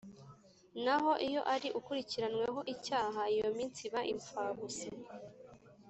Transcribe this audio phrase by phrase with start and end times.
[0.83, 4.87] naho iyo ari ukurikiranyweho icyaha iyo minsi iba imfabusa